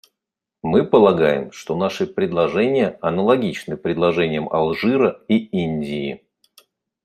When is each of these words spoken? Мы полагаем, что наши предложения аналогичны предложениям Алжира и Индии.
Мы 0.63 0.83
полагаем, 0.83 1.51
что 1.51 1.75
наши 1.77 2.07
предложения 2.07 2.97
аналогичны 3.03 3.77
предложениям 3.77 4.51
Алжира 4.51 5.21
и 5.27 5.35
Индии. 5.37 6.25